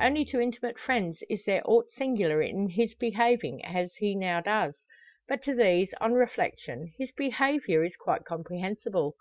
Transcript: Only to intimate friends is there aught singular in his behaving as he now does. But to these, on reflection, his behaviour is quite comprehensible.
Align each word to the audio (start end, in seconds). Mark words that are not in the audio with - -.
Only 0.00 0.24
to 0.26 0.38
intimate 0.40 0.78
friends 0.78 1.24
is 1.28 1.44
there 1.44 1.60
aught 1.64 1.90
singular 1.90 2.40
in 2.40 2.68
his 2.68 2.94
behaving 2.94 3.64
as 3.64 3.90
he 3.96 4.14
now 4.14 4.40
does. 4.40 4.74
But 5.26 5.42
to 5.46 5.56
these, 5.56 5.92
on 6.00 6.12
reflection, 6.12 6.92
his 6.98 7.10
behaviour 7.10 7.82
is 7.82 7.96
quite 7.96 8.24
comprehensible. 8.24 9.16